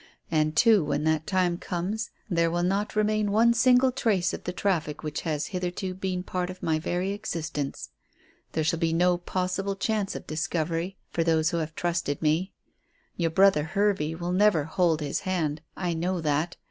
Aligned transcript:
And, 0.31 0.55
too, 0.55 0.83
when 0.83 1.03
that 1.03 1.27
time 1.27 1.59
comes 1.59 2.09
there 2.27 2.49
will 2.49 2.63
not 2.63 2.95
remain 2.95 3.31
one 3.31 3.53
single 3.53 3.91
trace 3.91 4.33
of 4.33 4.45
the 4.45 4.51
traffic 4.51 5.03
which 5.03 5.21
has 5.21 5.45
hitherto 5.53 5.93
been 5.93 6.23
part 6.23 6.49
of 6.49 6.63
my 6.63 6.79
very 6.79 7.11
existence. 7.11 7.91
There 8.53 8.63
shall 8.63 8.79
be 8.79 8.93
no 8.93 9.19
possible 9.19 9.75
chance 9.75 10.15
of 10.15 10.25
discovery 10.25 10.97
for 11.11 11.23
those 11.23 11.51
who 11.51 11.57
have 11.57 11.75
trusted 11.75 12.19
me. 12.19 12.51
Your 13.15 13.29
brother 13.29 13.63
Hervey 13.63 14.15
will 14.15 14.31
never 14.33 14.63
hold 14.63 15.01
his 15.01 15.19
hand. 15.19 15.61
I 15.77 15.93
know 15.93 16.19
that. 16.19 16.57